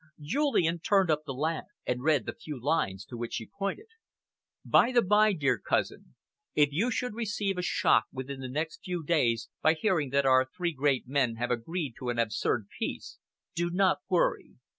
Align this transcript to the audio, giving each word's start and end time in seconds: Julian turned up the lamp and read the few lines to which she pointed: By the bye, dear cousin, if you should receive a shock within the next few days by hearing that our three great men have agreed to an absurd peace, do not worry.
Julian 0.19 0.79
turned 0.79 1.11
up 1.11 1.25
the 1.27 1.33
lamp 1.35 1.67
and 1.85 2.01
read 2.01 2.25
the 2.25 2.33
few 2.33 2.59
lines 2.59 3.05
to 3.05 3.15
which 3.17 3.33
she 3.35 3.45
pointed: 3.59 3.85
By 4.65 4.91
the 4.91 5.03
bye, 5.03 5.33
dear 5.33 5.59
cousin, 5.59 6.15
if 6.55 6.69
you 6.71 6.89
should 6.89 7.13
receive 7.13 7.59
a 7.59 7.61
shock 7.61 8.05
within 8.11 8.39
the 8.39 8.49
next 8.49 8.83
few 8.83 9.03
days 9.03 9.49
by 9.61 9.75
hearing 9.75 10.09
that 10.09 10.25
our 10.25 10.47
three 10.57 10.73
great 10.73 11.07
men 11.07 11.35
have 11.35 11.51
agreed 11.51 11.93
to 11.99 12.09
an 12.09 12.17
absurd 12.17 12.65
peace, 12.79 13.19
do 13.53 13.69
not 13.69 13.99
worry. 14.09 14.55